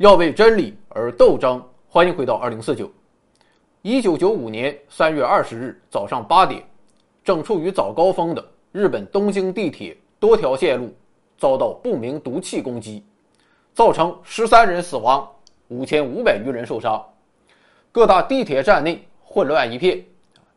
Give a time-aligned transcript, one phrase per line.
[0.00, 1.62] 要为真理而斗争。
[1.86, 2.90] 欢迎回到二零四九。
[3.82, 6.64] 一九九五年三月二十日早上八点，
[7.22, 8.42] 正处于早高峰的
[8.72, 10.90] 日本东京地铁多条线路
[11.36, 13.04] 遭到不明毒气攻击，
[13.74, 15.28] 造成十三人死亡，
[15.68, 17.04] 五千五百余人受伤。
[17.92, 20.02] 各大地铁站内混乱一片，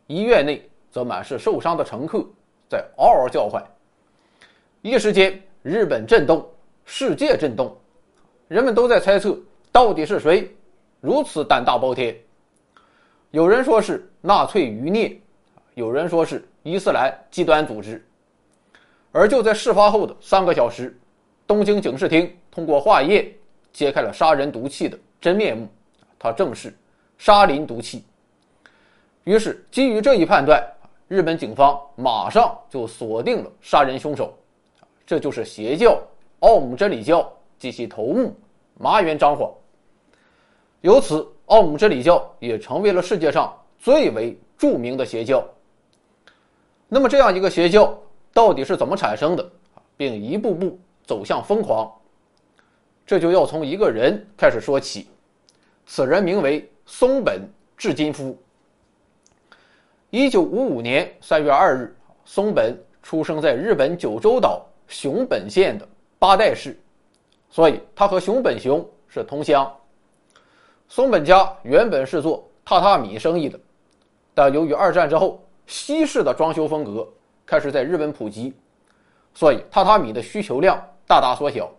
[0.07, 2.25] 医院内则满是受伤的乘客
[2.69, 3.61] 在嗷嗷叫唤。
[4.81, 6.49] 一时间，日本震动，
[6.85, 7.75] 世界震动。
[8.53, 9.35] 人们都在猜测，
[9.71, 10.55] 到底是谁
[11.01, 12.15] 如此胆大包天？
[13.31, 15.19] 有人说是纳粹余孽，
[15.73, 18.05] 有人说是伊斯兰极端组织。
[19.11, 20.95] 而就在事发后的三个小时，
[21.47, 23.27] 东京警视厅通过化验
[23.71, 25.67] 揭开了杀人毒气的真面目，
[26.19, 26.71] 它正是
[27.17, 28.05] 沙林毒气。
[29.23, 30.63] 于是，基于这一判断，
[31.07, 34.31] 日本警方马上就锁定了杀人凶手，
[35.07, 35.99] 这就是邪教
[36.41, 38.31] 奥姆真理教及其头目。
[38.75, 39.51] 麻原彰晃，
[40.81, 45.45] 由此，奥姆真理教也成为了世界上最为著名的邪教。
[46.87, 47.97] 那么，这样一个邪教
[48.33, 49.51] 到底是怎么产生的，
[49.95, 51.91] 并一步步走向疯狂？
[53.05, 55.07] 这就要从一个人开始说起。
[55.85, 57.41] 此人名为松本
[57.77, 58.37] 智金夫。
[60.09, 66.77] 一九五五年三月二日，松本出生在日本九州岛熊本县的八代市。
[67.53, 69.71] 所以，他和熊本熊是同乡。
[70.89, 73.59] 松本家原本是做榻榻米生意的，
[74.33, 77.07] 但由于二战之后西式的装修风格
[77.45, 78.51] 开始在日本普及，
[79.35, 81.69] 所以榻榻米的需求量大大缩小，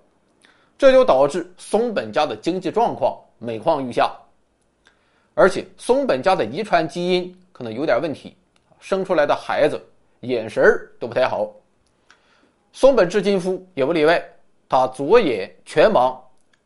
[0.79, 4.17] 这就导致松本家的经济状况每况愈下。
[5.35, 8.37] 而且，松本家的遗传基因可能有点问题，
[8.79, 9.85] 生出来的孩子
[10.21, 10.63] 眼神
[11.01, 11.51] 都不太好。
[12.73, 14.25] 松本智金夫也不例外。
[14.75, 16.19] 他左眼全盲，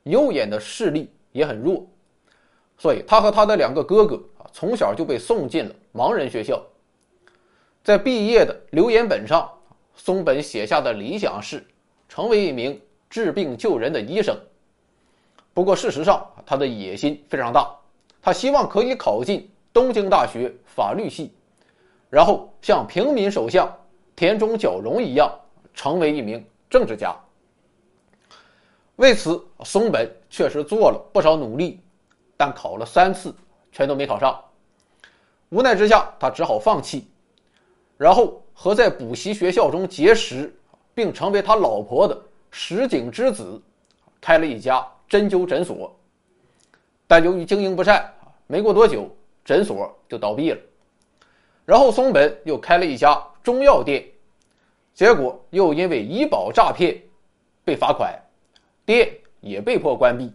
[0.05, 1.87] 右眼的视力也很弱，
[2.79, 6.59] 所以他和他的两个哥哥啊，从小就被送进了盲人学校。
[7.85, 9.47] 在毕业的留言本上，
[9.95, 11.63] 松本写下的理想是
[12.09, 12.81] 成为一名
[13.11, 14.35] 治病救人的医生。
[15.53, 17.71] 不过事实上，他的野心非常大，
[18.23, 21.31] 他希望可以考进东京大学法律系，
[22.09, 23.71] 然后像平民首相
[24.17, 25.31] 田中角荣一样，
[25.75, 27.15] 成为一名政治家。
[28.99, 31.81] 为此，松本确实做了不少努力，
[32.37, 33.33] 但考了三次，
[33.71, 34.37] 全都没考上。
[35.51, 37.07] 无奈之下，他只好放弃，
[37.97, 40.53] 然后和在补习学校中结识
[40.95, 42.21] 并成为他老婆的
[42.51, 43.63] 石井之子，
[44.21, 45.97] 开了一家针灸诊所。
[47.07, 48.13] 但由于经营不善，
[48.49, 49.09] 没过多久，
[49.45, 50.59] 诊所就倒闭了。
[51.65, 54.05] 然后，松本又开了一家中药店，
[54.93, 57.01] 结果又因为医保诈骗
[57.65, 58.13] 被罚款。
[58.89, 60.33] 店也被迫关闭。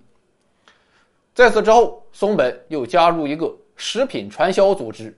[1.33, 5.11] 在此之后，松本又加入一个食品传销组织，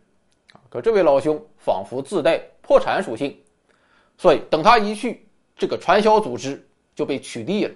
[0.70, 3.38] 可这位老兄仿佛自带破产属性，
[4.18, 6.66] 所以等他一去，这个传销组织
[6.96, 7.74] 就被取缔了。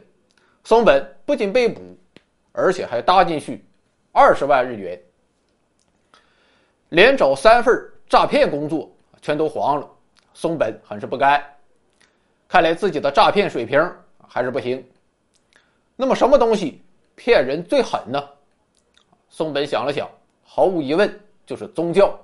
[0.63, 1.81] 松本不仅被捕，
[2.53, 3.61] 而且还搭进去
[4.13, 4.97] 二十万日元，
[6.87, 7.77] 连找三份
[8.07, 8.89] 诈骗工作
[9.21, 9.85] 全都黄了。
[10.33, 11.43] 松本很是不甘，
[12.47, 13.93] 看来自己的诈骗水平
[14.25, 14.81] 还是不行。
[16.01, 16.81] 那么什么东西
[17.13, 18.23] 骗人最狠呢？
[19.29, 20.09] 松本想了想，
[20.45, 22.17] 毫无疑问就是宗教。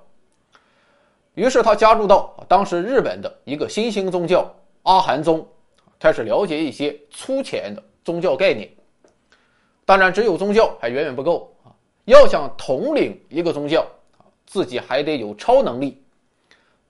[1.34, 4.50] 于是他加入到当时日本的一个新兴宗教
[4.84, 5.46] 阿含宗，
[6.00, 8.66] 开始了解一些粗浅的宗教概念。
[9.84, 11.68] 当然，只有宗教还远远不够啊！
[12.06, 13.86] 要想统领一个宗教，
[14.46, 16.02] 自己还得有超能力，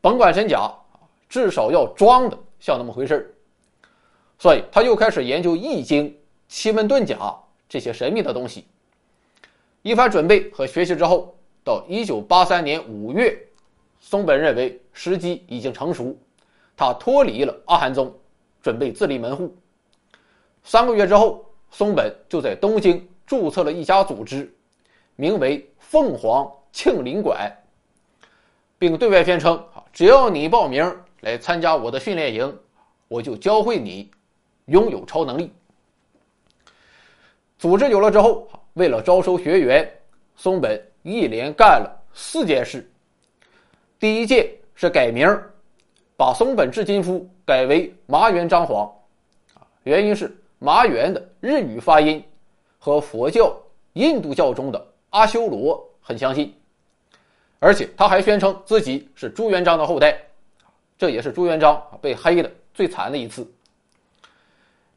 [0.01, 0.73] 甭管真假，
[1.29, 3.37] 至少要装的像那么回事。
[4.39, 6.17] 所以他又开始研究易经。
[6.49, 7.17] 奇门遁甲
[7.69, 8.67] 这些神秘的东西，
[9.83, 11.35] 一番准备和学习之后，
[11.65, 13.37] 到一九八三年五月，
[14.01, 16.17] 松本认为时机已经成熟，
[16.77, 18.15] 他脱离了阿含宗，
[18.63, 19.55] 准备自立门户。
[20.63, 24.53] 三个月之后，松本就在东京注册了一家组织，
[25.17, 27.51] 名为凤凰庆林馆，
[28.79, 29.63] 并对外宣称：
[29.93, 32.59] 只要你报名来参加我的训练营，
[33.09, 34.11] 我就教会你
[34.67, 35.53] 拥有超能力。
[37.59, 39.91] 组织有了之后，为了招收学员，
[40.37, 42.89] 松本一连干了四件事。
[43.99, 45.27] 第一件是改名，
[46.19, 48.93] 把松本智金夫改为麻原彰晃，
[49.85, 52.23] 原因是麻原的日语发音
[52.79, 53.57] 和佛教、
[53.95, 56.55] 印度教中的阿修罗很相近，
[57.59, 60.21] 而且他还宣称自己是朱元璋的后代，
[60.99, 63.51] 这也是朱元璋被黑的最惨的一次。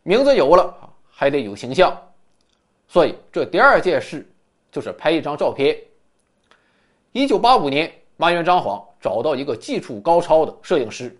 [0.03, 0.75] 名字有了，
[1.09, 1.97] 还得有形象。
[2.89, 4.27] 所以这第二件事
[4.71, 5.79] 就是拍一张照片。
[7.11, 11.15] 一九八五年，麻原彰晃找到一个技术高超的摄影师，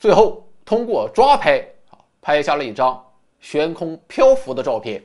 [0.00, 3.00] 最后通过抓拍啊，拍下了一张
[3.38, 5.00] 悬空漂浮的照片。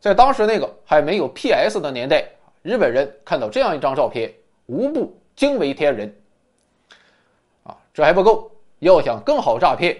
[0.00, 2.28] 在当时那个还没有 PS 的年代，
[2.62, 4.32] 日本人看到这样一张照片，
[4.66, 6.12] 无不惊为天人。
[7.64, 8.50] 啊，这还不够，
[8.80, 9.96] 要想更好诈骗，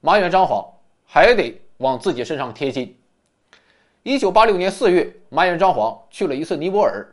[0.00, 0.64] 麻原彰晃
[1.04, 2.97] 还得往自己身上贴金。
[4.04, 7.06] 一九八六年四月，麻原彰晃去了一次尼泊尔，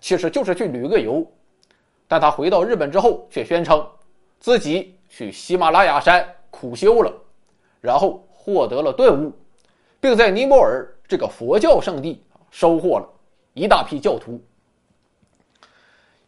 [0.00, 1.26] 其实就是去旅个游。
[2.08, 3.86] 但他回到日本之后，却宣称
[4.38, 7.12] 自己去喜马拉雅山苦修了，
[7.80, 9.32] 然后获得了顿悟，
[10.00, 13.08] 并在尼泊尔这个佛教圣地收获了
[13.54, 14.38] 一大批教徒。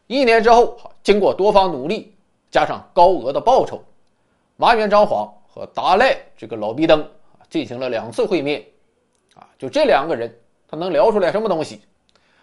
[0.07, 2.15] 一年之后，经过多方努力，
[2.51, 3.83] 加上高额的报酬，
[4.57, 7.07] 麻原彰晃和达赖这个老逼灯
[7.51, 8.65] 进行了两次会面。
[9.65, 10.31] 就这两个人，
[10.69, 11.81] 他能聊出来什么东西？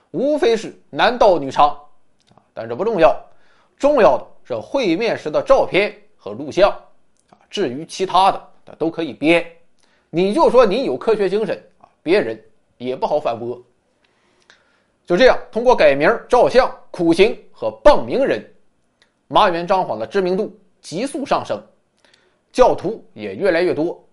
[0.10, 1.68] 无非是男盗女娼，
[2.34, 3.16] 啊，但这不重要，
[3.78, 6.72] 重要的是会面时的照片和录像，
[7.30, 9.46] 啊，至于其他的，他都可以编。
[10.10, 12.44] 你就说你有科学精神啊，别人
[12.80, 13.62] 也不好反驳。
[15.06, 18.44] 就这样，通过改名、照相、苦行和傍名人，
[19.28, 20.52] 麻原彰晃的知名度
[20.82, 21.62] 急速上升，
[22.52, 24.04] 教徒也越来越多。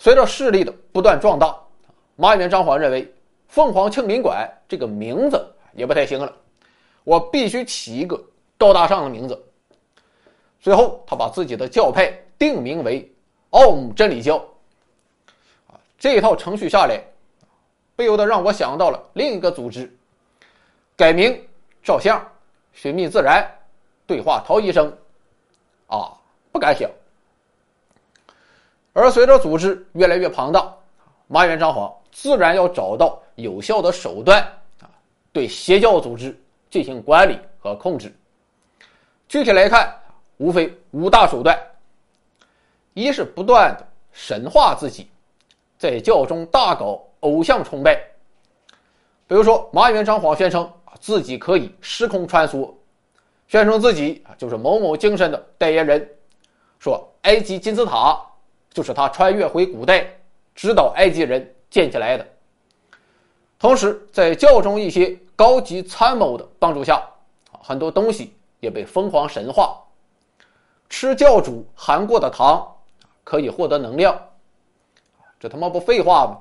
[0.00, 1.56] 随着势力的不断壮大。
[2.20, 3.08] 麻原彰晃认为，
[3.46, 5.40] 凤凰庆林馆这个名字
[5.72, 6.34] 也不太行了，
[7.04, 8.20] 我必须起一个
[8.56, 9.40] 高大上的名字。
[10.60, 13.08] 最后，他把自己的教派定名为
[13.50, 14.36] 奥姆真理教。
[15.68, 17.00] 啊，这一套程序下来，
[17.94, 19.96] 不由得让我想到了另一个组织：
[20.96, 21.40] 改名、
[21.84, 22.20] 照相、
[22.72, 23.48] 寻觅自然、
[24.08, 24.92] 对话陶医生。
[25.86, 26.12] 啊，
[26.50, 26.90] 不敢想。
[28.92, 30.74] 而随着组织越来越庞大，
[31.28, 31.94] 麻原彰晃。
[32.20, 34.42] 自然要找到有效的手段
[34.80, 34.90] 啊，
[35.32, 36.36] 对邪教组织
[36.68, 38.12] 进行管理和控制。
[39.28, 39.94] 具体来看，
[40.38, 41.56] 无非五大手段：
[42.92, 45.08] 一是不断的神化自己，
[45.78, 47.94] 在教中大搞偶像崇拜。
[49.28, 50.68] 比如说，麻原彰晃宣称
[50.98, 52.68] 自己可以时空穿梭，
[53.46, 56.10] 宣称自己啊就是某某精神的代言人，
[56.80, 58.20] 说埃及金字塔
[58.72, 60.04] 就是他穿越回古代
[60.56, 61.54] 指导埃及人。
[61.70, 62.26] 建起来的。
[63.58, 66.96] 同时，在教中一些高级参谋的帮助下，
[67.50, 69.76] 啊，很多东西也被疯狂神化。
[70.88, 72.66] 吃教主含过的糖，
[73.24, 74.16] 可以获得能量，
[75.40, 76.38] 这他妈不废话吗？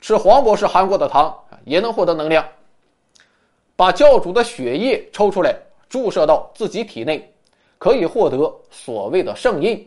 [0.00, 1.34] 吃黄博士含过的糖
[1.64, 2.46] 也能获得能量。
[3.76, 5.54] 把教主的血液抽出来，
[5.88, 7.32] 注射到自己体内，
[7.78, 9.86] 可以获得所谓的圣印，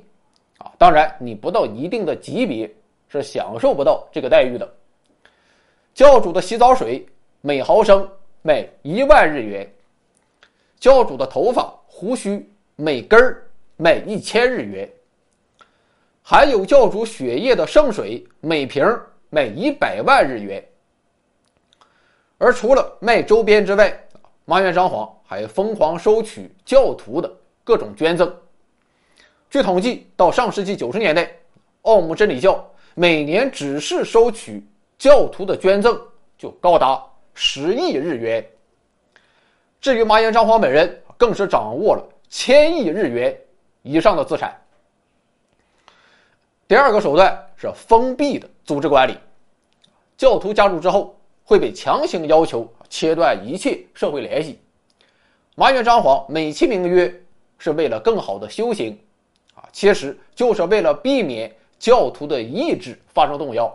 [0.59, 2.71] 啊，当然你不到一定的级别。
[3.09, 4.71] 是享受不到这个待遇的。
[5.94, 7.06] 教主的洗澡水
[7.41, 8.09] 每毫升
[8.41, 9.69] 卖一万日元，
[10.79, 13.44] 教主的头发胡须每根儿
[13.75, 14.89] 卖一千日元，
[16.22, 18.86] 还有教主血液的圣水每瓶
[19.29, 20.63] 卖一百万日元。
[22.38, 23.93] 而除了卖周边之外，
[24.45, 27.29] 麻原彰晃还疯狂收取教徒的
[27.63, 28.34] 各种捐赠。
[29.50, 31.29] 据统计，到上世纪九十年代，
[31.81, 32.65] 奥姆真理教。
[32.96, 34.63] 每年只是收取
[34.98, 36.00] 教徒的捐赠
[36.38, 37.01] 就高达
[37.34, 38.46] 十亿日元。
[39.79, 43.38] 至于麻原彰晃本人，更是掌握了千亿日元
[43.81, 44.53] 以上的资产。
[46.67, 49.17] 第二个手段是封闭的组织管理，
[50.17, 54.60] 教徒加入之后会被强行要求切断一切社会联系。
[55.55, 57.13] 麻原彰晃美其名曰
[57.58, 59.00] 是为了更好的修行，
[59.55, 61.55] 啊，其实就是为了避免。
[61.79, 63.74] 教徒的意志发生动摇，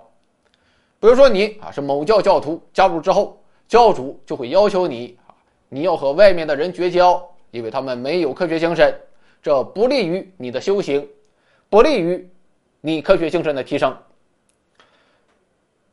[1.01, 5.33] 比如说你啊是某教教徒，加入之后，教主就会要求你啊，
[5.71, 8.95] 你要和外面的人绝交，因为他们没有科学精神，
[9.43, 11.09] 这不利于你的修行，
[11.71, 12.31] 不利于
[12.83, 13.97] 你科学精神的提升。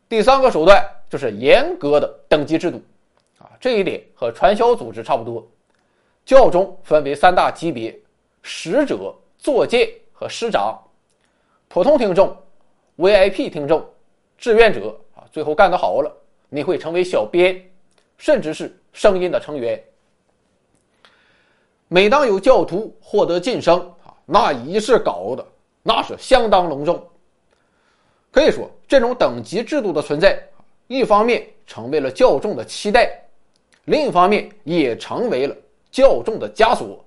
[0.10, 2.82] 第三个手段就是严格的等级制度，
[3.38, 5.48] 啊，这一点和传销组织差不多，
[6.26, 7.98] 教中分为三大级别：
[8.42, 10.78] 使者、作戒和师长。
[11.74, 12.36] 普通听众、
[12.98, 13.82] VIP 听众、
[14.38, 16.14] 志愿者啊，最后干得好了，
[16.50, 17.66] 你会成为小编，
[18.18, 19.82] 甚至是声音的成员。
[21.88, 25.48] 每当有教徒获得晋升啊，那仪式搞的
[25.82, 27.02] 那是相当隆重。
[28.32, 30.46] 可以说，这种等级制度的存在，
[30.88, 33.18] 一方面成为了教众的期待，
[33.86, 35.56] 另一方面也成为了
[35.90, 37.02] 教众的枷锁。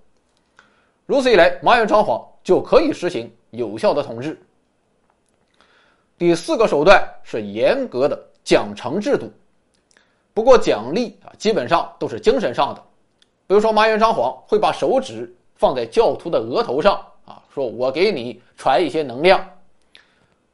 [1.04, 4.40] 如此一来，麻原彰晃就可以实行有效的统治。
[6.25, 9.31] 第四个手段是严格的奖惩制度。
[10.33, 12.83] 不过奖励啊，基本上都是精神上的，
[13.47, 16.95] 比如说麻原彰晃会把手指放在教徒的额头上
[17.26, 19.47] 啊，说我给你传一些能量，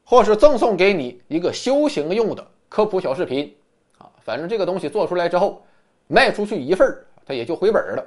[0.03, 3.55] 或是赠送给你一个修行用的科普小视频
[3.97, 5.63] 啊，反正这个东西做出来之后，
[6.07, 8.05] 卖出去一份儿，他也就回本了，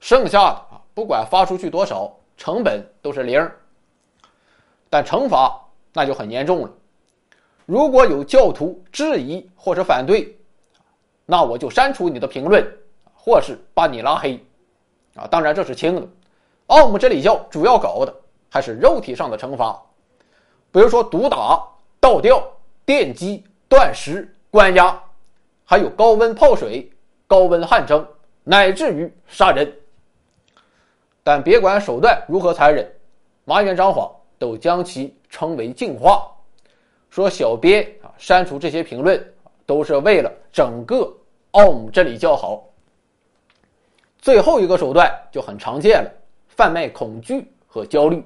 [0.00, 3.48] 剩下的啊，不管发出去多少，成本都是零。
[4.90, 5.56] 但惩罚
[5.92, 6.70] 那就很严重了，
[7.66, 10.34] 如果有教徒质疑或者反对。
[11.28, 12.64] 那我就删除你的评论，
[13.12, 14.40] 或是把你拉黑，
[15.16, 16.06] 啊，当然这是轻的。
[16.68, 18.14] 奥姆真理教主要搞的
[18.48, 19.76] 还是肉体上的惩罚，
[20.70, 21.60] 比如说毒打、
[21.98, 22.40] 倒吊、
[22.84, 25.02] 电击、断食、关押，
[25.64, 26.88] 还有高温泡水、
[27.26, 28.06] 高温汗蒸，
[28.44, 29.76] 乃至于杀人。
[31.24, 32.88] 但别管手段如何残忍，
[33.44, 34.08] 麻原彰晃
[34.38, 36.30] 都将其称为净化，
[37.16, 39.18] 说小编啊删除这些评论。
[39.68, 41.12] 都是为了整个
[41.50, 42.64] 奥姆真理教好。
[44.16, 46.12] 最后一个手段就很常见了，
[46.46, 48.24] 贩卖恐惧和焦虑。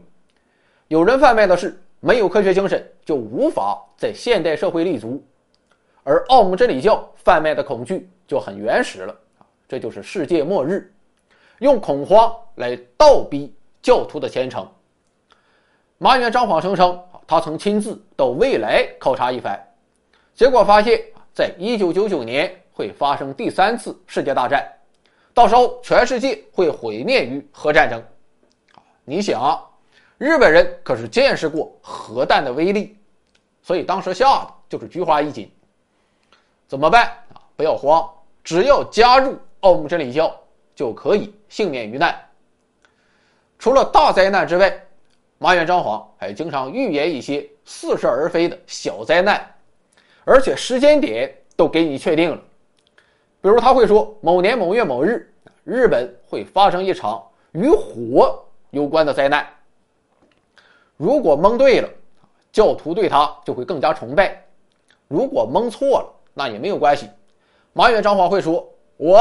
[0.89, 5.25] 有人贩卖的是没有科学精神就无法在现代社会立足，
[6.03, 9.17] 而奥姆真理教贩卖的恐惧就很原始了
[9.67, 10.93] 这就是世界末日，
[11.61, 14.71] 用恐慌来倒逼教徒的虔诚。
[15.97, 19.57] 麻原彰晃声称他曾亲自到未来考察一番，
[20.35, 21.01] 结果发现。
[21.33, 24.69] 在一九九九年会发生第三次世界大战，
[25.33, 28.03] 到时候全世界会毁灭于核战争。
[29.05, 29.65] 你想，
[30.19, 32.99] 日本人可是见识过核弹的威力，
[33.63, 35.49] 所以当时吓得就是菊花一紧。
[36.67, 37.39] 怎么办啊？
[37.55, 38.11] 不要慌，
[38.43, 40.37] 只要加入奥姆真理教，
[40.75, 42.13] 就可以幸免于难。
[43.57, 44.85] 除了大灾难之外，
[45.43, 49.41] 马原彰晃还经常预言一些似是而非的小灾难。
[50.23, 52.37] 而且时间点都给你确定了，
[53.41, 55.33] 比如他会说某年某月某日，
[55.65, 59.47] 日本会发生一场与火有关的灾难。
[60.99, 61.89] 如果蒙对了，
[62.53, 64.35] 教徒对他就会更加崇拜；
[65.09, 67.09] 如果蒙错了，那也没有关系。
[67.73, 69.19] 马原彰晃会说：“我，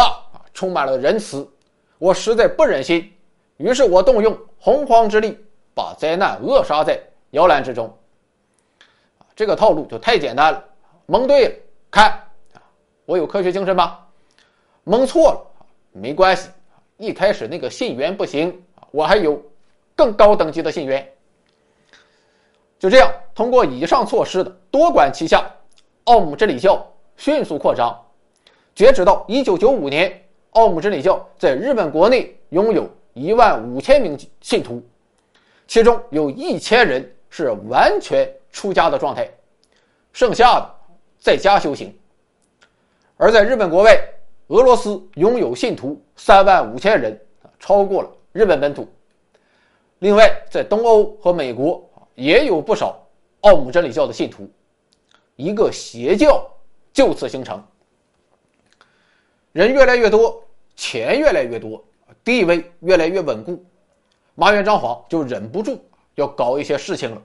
[0.54, 1.50] 充满了仁慈，
[1.98, 3.10] 我实在不忍心，
[3.56, 5.38] 于是我动用洪荒之力，
[5.80, 7.90] 把灾难扼杀在摇篮之中。”
[9.34, 10.62] 这个套路就太简单了。
[11.06, 11.56] 蒙对了，
[11.90, 12.22] 看，
[13.06, 14.06] 我有科学精神吧？
[14.84, 15.40] 蒙错了，
[15.94, 16.50] 没关系。
[16.98, 19.42] 一开始那个信源不行我还有
[19.96, 21.10] 更高等级的信源。
[22.78, 25.50] 就这样，通过以上措施的多管齐下，
[26.04, 27.98] 奥姆真理教迅速扩张。
[28.76, 30.22] 截止到一九九五年，
[30.52, 34.84] 奥姆真理教在日本国内拥有一万五千名信徒，
[35.70, 39.30] 其中有一千人是完全出家的状态，
[40.12, 40.76] 剩下的。
[41.22, 41.94] 在家修行，
[43.18, 44.02] 而在日本国外，
[44.48, 47.20] 俄罗斯拥有信徒三万五千人，
[47.60, 48.88] 超过了日本本土。
[50.00, 53.06] 另外，在东欧和美国也有不少
[53.42, 54.50] 奥姆真理教的信徒，
[55.36, 56.50] 一个邪教
[56.94, 57.62] 就此形成。
[59.52, 60.42] 人越来越多，
[60.78, 61.84] 钱越来越多，
[62.24, 63.62] 地位越来越稳固，
[64.40, 65.78] 麻原彰晃就忍不住
[66.16, 67.22] 要搞一些事情了。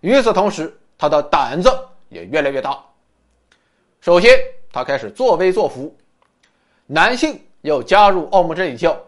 [0.00, 1.70] 与此同时，他的胆子
[2.08, 2.84] 也越来越大。
[4.00, 4.36] 首先，
[4.72, 5.96] 他开始作威作福，
[6.86, 8.98] 男性要加入奥姆真理教，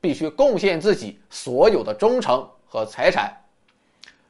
[0.00, 3.30] 必须贡献自己所有的忠诚和财产，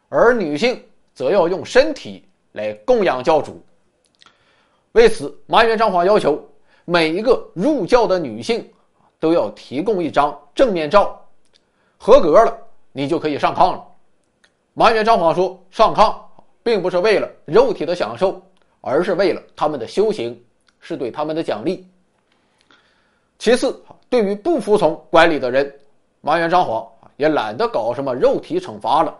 [0.08, 0.84] 而女性
[1.14, 3.64] 则要用身体来供养教主。
[4.90, 6.44] 为此，麻原彰晃要求
[6.84, 8.68] 每一个入教的女性
[9.20, 11.24] 都要提供一张正面照，
[11.98, 12.56] 合格了，
[12.92, 13.84] 你就可以上炕了。
[14.72, 16.16] 麻原彰晃说：“上炕
[16.62, 18.40] 并不是为了肉体的享受。”
[18.80, 20.40] 而是为了他们的修行，
[20.78, 21.86] 是对他们的奖励。
[23.36, 25.70] 其次，对于不服从管理的人，
[26.20, 26.86] 麻原彰晃
[27.16, 29.12] 也懒得搞什么肉体惩罚了，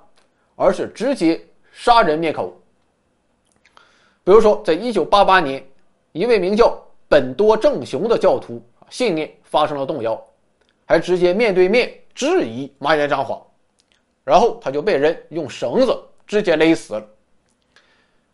[0.55, 1.39] 而是直接
[1.73, 2.57] 杀人灭口。
[4.23, 5.63] 比如说，在一九八八年，
[6.13, 10.19] 一位名叫本多正雄的教徒信念发生了动摇，
[10.87, 13.41] 还直接面对面质疑麻原彰晃，
[14.25, 15.97] 然后他就被人用绳子
[16.27, 17.07] 直接勒死了。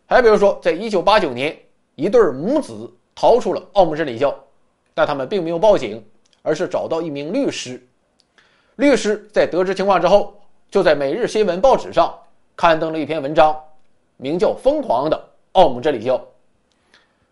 [0.07, 1.55] 还比如说，在一九八九年，
[1.95, 4.35] 一对母子逃出了奥姆真理教，
[4.95, 6.03] 但他们并没有报警，
[6.41, 7.87] 而是找到一名律师。
[8.77, 10.35] 律师在得知情况之后，
[10.71, 12.19] 就在《每日新闻》报纸上
[12.57, 13.55] 刊登了一篇文章，
[14.17, 16.17] 名叫《疯狂的奥姆真理教》。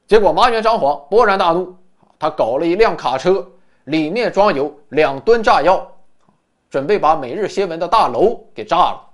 [0.07, 1.75] 结果，麻原彰晃勃然大怒，
[2.19, 3.51] 他搞了一辆卡车，
[3.85, 5.91] 里面装有两吨炸药，
[6.73, 9.07] 准备把《每日新闻》的大楼给炸了。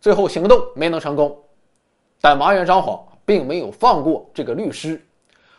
[0.00, 1.38] 最后，行动没能成功。
[2.22, 4.98] 但麻原彰晃并没有放过这个律师，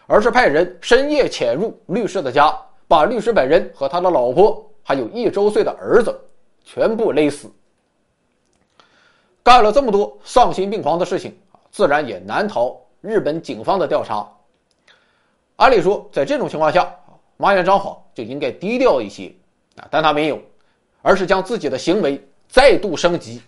[0.07, 6.19] 而是派人深夜潜入律师的家，把律师本人和他的老婆还有一周岁的儿子
[6.63, 7.47] 全部勒死。
[9.43, 11.37] 干了这么多丧心病狂的事情，
[11.69, 14.27] 自然也难逃日本警方的调查。
[15.57, 16.91] 按理说，在这种情况下，
[17.37, 19.31] 麻原彰晃就应该低调一些，
[19.91, 20.39] 但他没有，
[21.01, 23.41] 而是将自己的行为再度升级，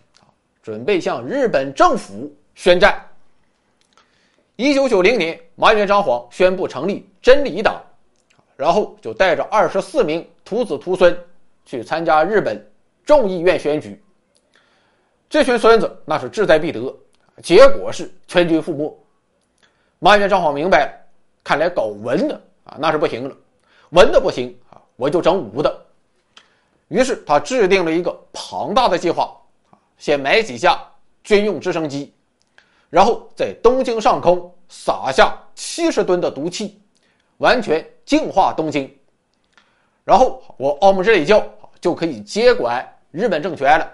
[0.62, 3.04] 准备向日本政府宣战。
[4.56, 7.82] 一九九零年，麻原彰晃宣布成立真理党，
[8.56, 11.18] 然后就带着二十四名徒子徒孙
[11.66, 12.64] 去参加日本
[13.06, 14.02] 众议院选举。
[15.30, 16.94] 这群孙子那是志在必得，
[17.42, 18.98] 结果是全军覆没。
[20.00, 21.02] 麻原彰晃明白了。
[21.44, 23.36] 看来搞文的啊，那是不行了，
[23.90, 25.86] 文的不行啊，我就整武的。
[26.92, 29.34] 于是他制定了一个庞大的计划，
[29.98, 30.78] 先买几架
[31.24, 32.14] 军用直升机，
[32.90, 36.82] 然后在东京上空撒下七十吨的毒气，
[37.38, 38.94] 完全净化东京。
[40.04, 41.42] 然后我奥姆真理教
[41.80, 43.90] 就可以接管日本政权了。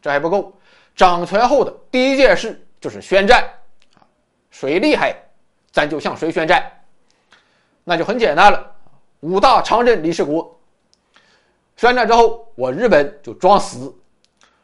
[0.00, 0.50] 这还不够，
[0.96, 3.46] 掌权后的第一件事就是宣战，
[4.50, 5.14] 谁厉害？
[5.70, 6.72] 咱就向谁宣战？
[7.84, 8.74] 那就很简单了，
[9.20, 10.57] 五大常任理事国。
[11.78, 13.94] 宣战之后，我日本就装死，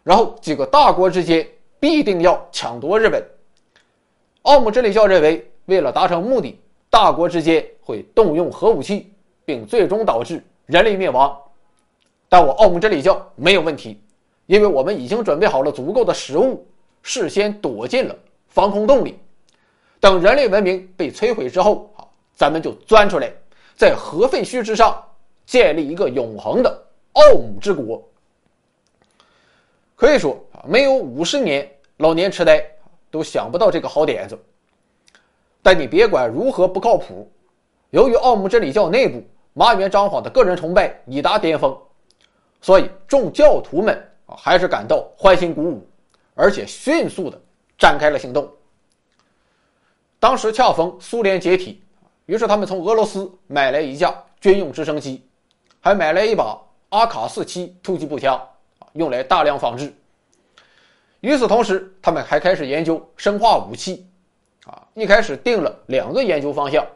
[0.02, 3.25] 然后几个大国之间必定要抢夺日本。
[4.42, 6.59] 奥姆真理教认为，为了达成目的，
[6.90, 9.12] 大国之间会动用核武器，
[9.44, 11.40] 并最终导致人类灭亡。
[12.28, 14.02] 但我奥姆真理教没有问题，
[14.47, 16.66] 因为我们已经准备好了足够的食物，
[17.00, 18.16] 事先躲进了
[18.48, 19.20] 防空洞里。
[20.00, 22.03] 等人类文明被摧毁之后，啊，
[22.35, 23.33] 咱们就钻出来，
[23.77, 25.00] 在核废墟之上
[25.46, 26.84] 建立一个永恒的
[27.14, 28.07] 奥姆之国。
[29.96, 32.64] 可以说啊，没有五十年老年痴呆
[33.11, 34.38] 都想不到这个好点子。
[35.62, 37.31] 但你别管如何不靠谱，
[37.90, 39.22] 由于奥姆真理教内部
[39.55, 41.74] 麻原彰晃的个人崇拜已达巅峰，
[42.61, 43.96] 所以众教徒们
[44.27, 45.87] 啊还是感到欢欣鼓舞，
[46.35, 47.40] 而且迅速的
[47.79, 48.46] 展开了行动。
[50.18, 51.83] 当时恰逢苏联解体，
[52.27, 55.24] 于是他们从俄罗斯买来一架军用直升机，
[55.81, 56.61] 还买来一把
[56.94, 58.40] 阿卡四七突击步枪，
[58.92, 59.92] 用来大量仿制。
[61.18, 64.07] 与此同时，他们还开始研究生化武器，
[64.64, 66.87] 啊，一开始定了两个研究方向，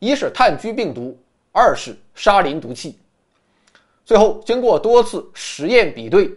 [0.00, 1.18] 一是炭疽病毒，
[1.50, 2.98] 二是沙林毒气。
[4.04, 6.30] 最后，经过多次实验比对，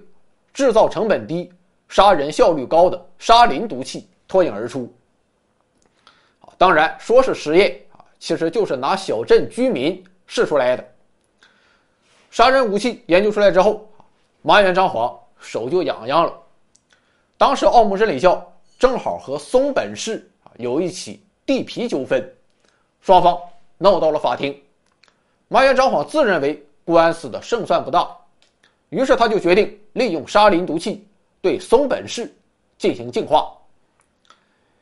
[0.53, 1.51] 制造成本低、
[1.89, 4.89] 杀人效率高的沙林毒气脱颖而出。
[6.57, 10.94] 当然，说是实验啊，其实就是拿小镇居民试出来的。
[12.35, 13.89] 杀人武器研究出来之后，
[14.41, 16.33] 麻原彰晃手就痒痒了。
[17.37, 18.45] 当时奥姆真理教
[18.77, 22.29] 正好和松本市啊有一起地皮纠纷，
[22.99, 23.39] 双方
[23.77, 24.53] 闹到了法庭。
[25.47, 28.05] 麻原彰晃自认为官司的胜算不大，
[28.89, 31.07] 于是他就决定利用沙林毒气
[31.41, 32.29] 对松本市
[32.77, 33.49] 进行净化。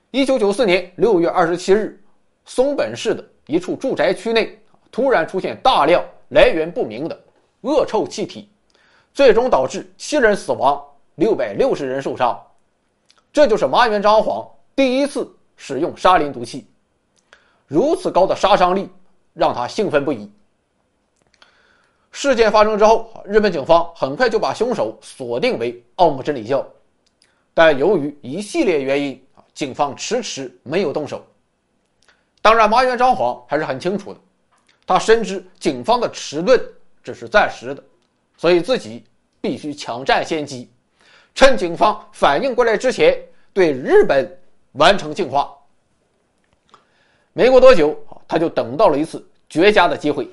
[0.09, 2.03] 一九九四年六月二十七日，
[2.45, 4.59] 松本市的一处住宅区内
[4.91, 7.15] 突然出现大量来源不明的
[7.63, 8.49] 恶臭气体，
[9.13, 10.81] 最终导致七人死亡，
[11.15, 12.41] 六百六十人受伤。
[13.33, 16.65] 这就是麻原彰晃第一次使用沙林毒气，
[17.67, 18.89] 如此高的杀伤力
[19.33, 20.31] 让他兴奋不已。
[22.11, 26.65] 事件发生之后，日本警方很快就把凶手锁定为奥姆真理教，
[27.53, 29.19] 但由于一系列原因。
[29.53, 31.23] 警方迟迟没有动手。
[32.41, 34.19] 当然，麻原彰晃还是很清楚的，
[34.83, 36.59] 他深知警方的迟钝
[37.03, 37.83] 只是暂时的，
[38.37, 39.03] 所以自己
[39.41, 40.71] 必须抢占先机，
[41.35, 43.19] 趁警方反应过来之前，
[43.51, 44.39] 对日本
[44.71, 45.53] 完成净化。
[47.33, 50.29] 没过多久，他就等到了一次绝佳的机会。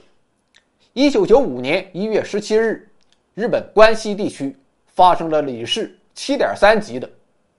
[0.92, 2.88] 一九九五年一月十七日，
[3.34, 4.56] 日本关西地区
[4.86, 7.08] 发生了里氏七点三级的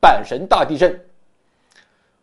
[0.02, 1.00] 阪神大地震。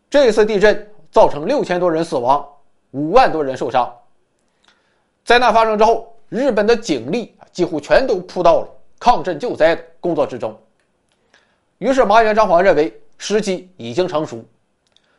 [0.09, 2.47] 这次地震造成六千多人死亡，
[2.93, 3.95] 五万多人受伤。
[5.25, 10.57] 灾难发生之后，日本的警力几乎全都扑到了抗震救灾的工作之中。
[11.79, 14.45] 于是，麻原彰晃认为时机已经成熟，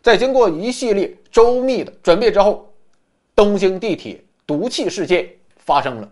[0.02, 2.72] 在经过一系列周密的准备之后，
[3.36, 6.10] 东京地铁毒气事件发生了。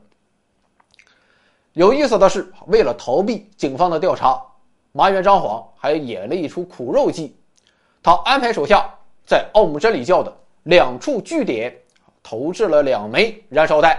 [1.74, 4.42] 有意思的是，为了逃避警方的调查，
[4.94, 7.36] 麻原彰晃还演了一出苦肉计。
[8.02, 8.90] 他安排手下
[9.26, 10.34] 在奥姆真理教的
[10.64, 11.76] 两处据点
[12.24, 13.98] 投掷了两枚燃烧弹，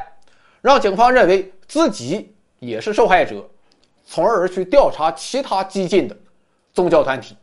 [0.69, 3.43] 让警方认为自己也是受害者，
[4.05, 6.15] 从而去调查其他激进的
[6.75, 7.35] 宗教团体。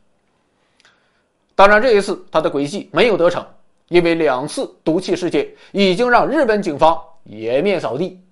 [1.55, 3.43] 当然，这一次他的诡计没有得逞，
[3.88, 8.23] 因为两次毒气事件已经让日本警方颜面扫地。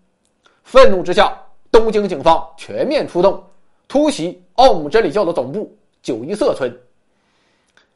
[0.63, 1.35] 愤怒之下，
[1.71, 3.43] 东京警方全面出动，
[3.87, 6.71] 突袭奥姆真理教的总部九一色村。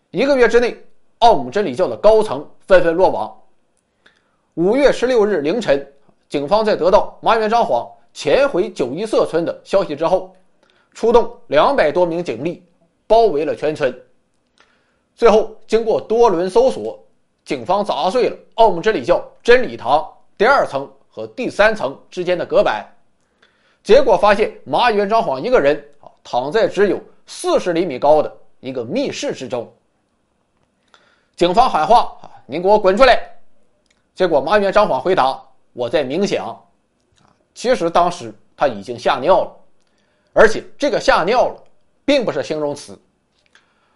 [0.09, 0.75] 一个月之内，
[1.19, 3.39] 奥姆真理教的高层纷纷落网。
[4.55, 5.93] 五月十六日凌晨，
[6.29, 10.35] 警方在得到麻原彰晃潜回九一色村的消息之后，
[10.93, 12.63] 出动两百多名警力，
[13.05, 13.95] 包围了全村。
[15.15, 16.99] 最后，经过多轮搜索，
[17.45, 22.85] 警方砸碎了奥姆真理教真理堂第二层和第三层之间的隔板，
[23.83, 29.71] 结果发现麻原彰晃一个人啊躺在只有四十厘米高的一个密室之中。
[31.35, 33.37] 警方喊话：“啊，您给我滚出来！”
[34.13, 35.41] 结果麻原彰晃回答
[35.77, 36.59] ：“我在冥想。”，
[37.53, 39.55] 其实当时他已经吓尿了，
[40.33, 41.63] 而且这个吓尿了
[42.03, 42.99] 并不是形容词。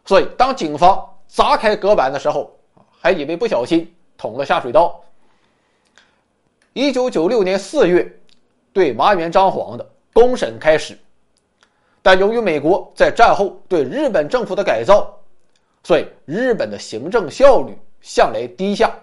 [0.05, 2.55] 所以，当警方砸开隔板的时候，
[2.99, 5.03] 还以为不小心捅了下水道。
[6.73, 8.07] 一九九六年四月，
[8.71, 10.97] 对麻原彰晃的公审开始，
[12.01, 15.11] 但由于美国在战后对日本政府的改造，
[15.83, 18.93] 所以日本的行政效率向来低下。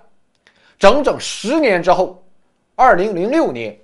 [0.78, 2.22] 整整十年之后，
[2.80, 3.76] 二零零六年，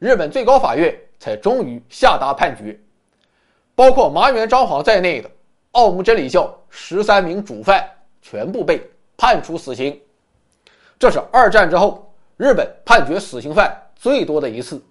[0.00, 2.76] 日本最高法院才终于下达判决，
[3.76, 5.30] 包括麻原彰晃在内的。
[5.70, 7.88] 奥姆真理教十三名主犯
[8.20, 8.82] 全部被
[9.16, 9.96] 判处死刑，
[10.98, 14.82] 这是二战之后日本判决死刑犯最多的一次。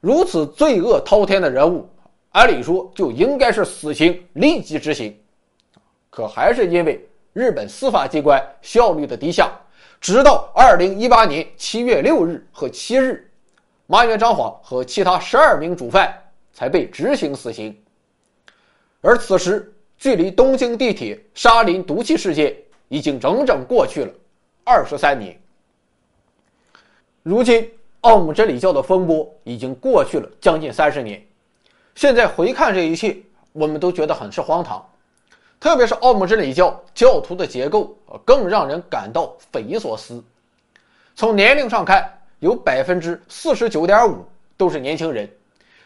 [0.00, 1.86] 如此罪恶滔天的人物，
[2.30, 5.14] 按理说就应该是死刑立即执行，
[6.08, 9.52] 可还是因为日本司法机关效率的低下，
[10.02, 13.30] 直到二零一八年七月六日和七日，
[13.86, 16.12] 麻原彰晃和其他十二名主犯
[16.52, 17.80] 才被执行死刑。
[19.00, 22.52] 而此时，距离东京地铁沙林毒气事件
[22.88, 24.12] 已经整整过去了
[24.64, 25.40] 二十三年。
[27.22, 31.24] 如今，奥姆真理教的风波已经过去了将近三十年。
[31.94, 33.16] 现在回看这一切，
[33.52, 34.84] 我们都觉得很是荒唐。
[35.62, 40.20] 特别是奥姆真理教教徒的结构，更让人感到匪夷所思。
[41.14, 45.30] 从年龄上看，有百分之四十九点五都是年轻人，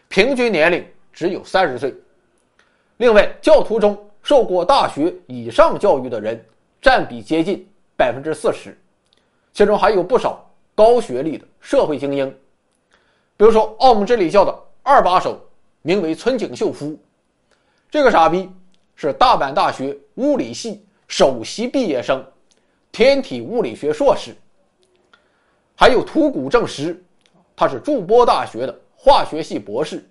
[0.07, 1.93] 平均年龄只有三十岁。
[2.97, 6.43] 另外，教徒中受过大学以上教育的人
[6.81, 7.63] 占比接近
[7.95, 8.75] 百分之四十，
[9.53, 12.27] 其中还有不少高学历的社会精英。
[13.37, 15.39] 比如说，奥姆真理教的二把手
[15.83, 16.99] 名为村井秀夫，
[17.91, 18.49] 这个傻逼
[18.97, 22.25] 是大阪大学物理系首席毕业生，
[22.91, 24.35] 天体物理学硕士。
[25.75, 26.99] 还有土谷正实，
[27.55, 30.03] 他是筑波大学的化学系博士，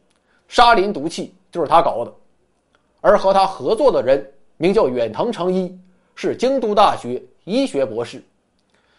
[0.46, 2.14] 沙林毒气就是他搞的。
[3.00, 4.24] 而和他合作的人
[4.56, 5.76] 名叫远藤诚一，
[6.14, 8.22] 是京都大学医学博士。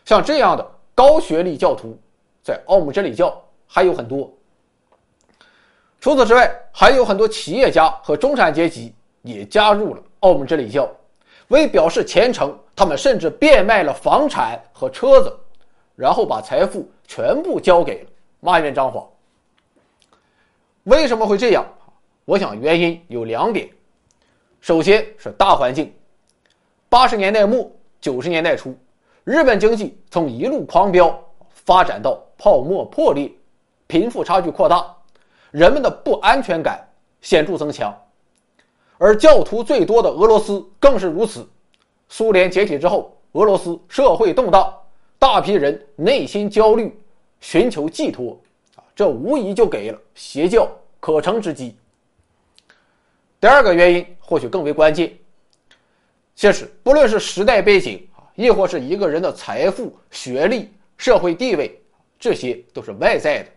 [0.03, 1.97] 像这样的高学历教徒，
[2.43, 4.29] 在奥姆真理教还有很多。
[6.01, 8.93] 除此之外，还有很多企业家和中产阶级
[9.27, 10.89] 也加入了澳门真理教。
[11.49, 15.33] 为表示虔诚，他们甚至变卖了房产和车子，
[15.95, 18.09] 然后把财富全部交给了
[18.39, 19.07] 麻原彰晃。
[20.83, 21.65] 为什么会这样？
[22.25, 23.69] 我想原因有两点。
[24.59, 25.93] 首先是大环境，
[26.89, 28.75] 八十年代末九十年代初，
[29.23, 31.17] 日本经济从一路狂飙
[31.49, 33.31] 发展到泡沫破裂，
[33.87, 34.93] 贫富差距扩大，
[35.51, 36.85] 人们的不安全感
[37.21, 37.95] 显著增强，
[38.97, 41.47] 而教徒最多的俄罗斯更是如此。
[42.09, 44.73] 苏联解体之后，俄罗斯社会动荡，
[45.19, 46.97] 大批人内心焦虑，
[47.39, 48.39] 寻求寄托，
[48.75, 51.75] 啊，这无疑就给了邪教可乘之机。
[53.39, 55.15] 第二个原因或许更为关键。
[56.33, 61.79] 其实，不论是时代背景啊，亦或是一个人的财富、学历、社会地位，
[62.17, 63.49] 这些都是外在的。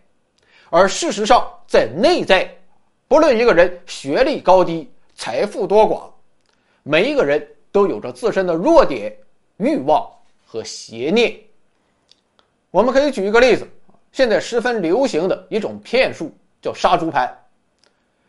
[0.69, 2.49] 而事实上，在内在，
[3.07, 6.03] 不论一个人学历高低、财富多寡，
[6.83, 9.15] 每一个人都有着自身的弱点、
[9.57, 10.09] 欲望
[10.45, 11.37] 和邪念。
[12.71, 13.67] 我们可以举一个例子：
[14.11, 17.29] 现在十分流行的一种骗术叫杀猪盘，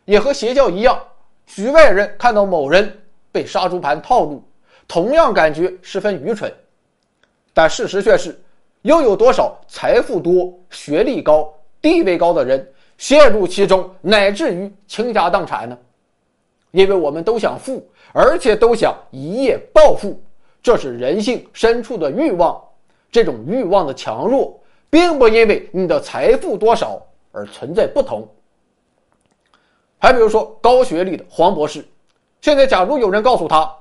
[0.05, 1.01] 也和邪教一样。
[1.45, 4.43] 局外人看到某人被杀猪盘套路，
[4.87, 6.53] 同样感觉十分愚蠢，
[7.53, 8.41] 但事实却是，
[8.83, 12.65] 又有多少财富多、学历高、地位高的人
[12.97, 15.77] 陷入其中，乃至于倾家荡产呢？
[16.73, 20.19] 因为我们都想富，而且都想一夜暴富，
[20.61, 22.59] 这是人性深处的欲望。
[23.11, 24.59] 这种欲望的强弱，
[24.89, 26.99] 并不因为你的财富多少
[27.31, 28.27] 而存在不同。
[29.99, 31.85] 还比如说高学历的黄博士，
[32.41, 33.71] 现在假如有人告诉他，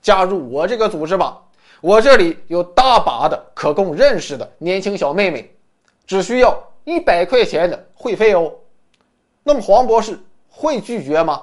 [0.00, 1.42] 加入我这个组织吧。
[1.82, 5.54] 我这里有大把的可供认识的年轻小妹妹，
[6.06, 8.50] 只需要一百块钱的会费哦。
[9.44, 11.42] 那么黄博士会拒绝吗？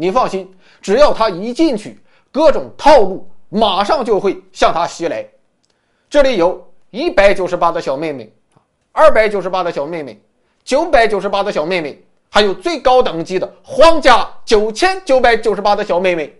[0.00, 0.48] 您，放心，
[0.80, 1.98] 只要他一进去，
[2.30, 5.26] 各种套路马上就会向他袭来。
[6.08, 8.32] 这里有一百九十八的小妹妹，
[8.92, 10.16] 二百九十八的小妹妹，
[10.62, 16.32] 九百九十八的小妹妹，还有最高等级的皇家九千九百九十八的小妹妹。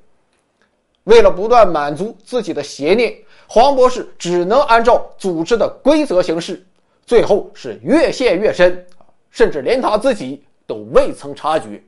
[1.03, 3.13] 为了不断满足自己的邪念，
[3.49, 6.65] 黄博士只能按照组织的规则行事，
[7.05, 8.87] 最后是越陷越深，
[9.33, 11.83] 甚至连他自己都未曾察觉。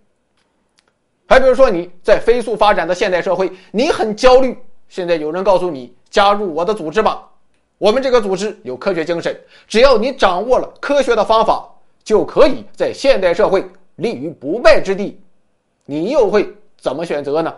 [1.31, 7.25] 还比如说，你在飞速发展的现代社会，你很焦虑，现在有人告诉你加入我的组织吧，
[7.79, 11.65] 我们这个组织有科学精神，只要你掌握了科学的方法，
[12.03, 13.65] 就可以在现代社会
[13.95, 15.21] 立于不败之地，
[15.85, 17.55] 你又会怎么选择呢？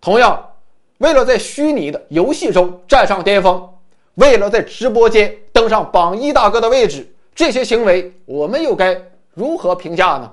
[0.00, 0.48] 同样，
[0.96, 3.68] 为了在虚拟的游戏中站上巅峰，
[4.14, 8.98] 为了在直播间登上榜一大哥的位置，这些行为我们又该
[9.34, 10.32] 如何评价呢？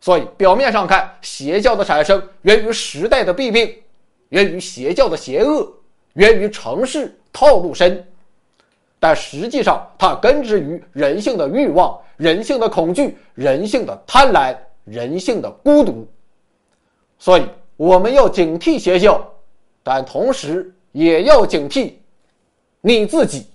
[0.00, 3.74] 所以，表面上看，邪教的产生源于时代的弊病，
[4.30, 5.72] 源于邪教的邪恶，
[6.14, 8.06] 源于城市套路深，
[9.00, 16.06] 但实际上，它根植于人性的欲望、人性的恐惧、人性的贪婪、人性的孤独。
[17.18, 17.42] 所以。
[17.78, 19.24] 我们要警惕邪教，
[19.84, 21.92] 但同时也要警惕
[22.80, 23.46] 你自己。